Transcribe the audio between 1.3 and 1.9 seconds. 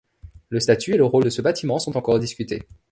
bâtiment